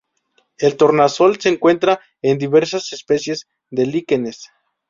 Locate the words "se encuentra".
1.39-1.99